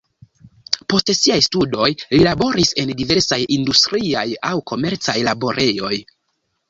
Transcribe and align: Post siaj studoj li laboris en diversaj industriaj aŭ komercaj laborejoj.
Post 0.93 1.11
siaj 1.17 1.35
studoj 1.47 1.89
li 2.15 2.21
laboris 2.29 2.73
en 2.85 2.93
diversaj 3.03 3.39
industriaj 3.59 4.27
aŭ 4.53 4.55
komercaj 4.73 5.17
laborejoj. 5.29 5.93